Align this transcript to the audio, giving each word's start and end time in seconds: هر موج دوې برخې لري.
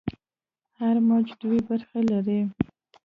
هر 0.79 0.95
موج 1.07 1.27
دوې 1.41 1.59
برخې 1.69 2.01
لري. 2.11 2.39